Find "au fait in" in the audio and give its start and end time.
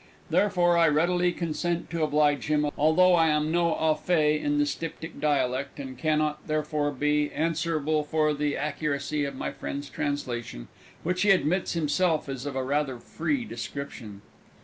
3.75-4.57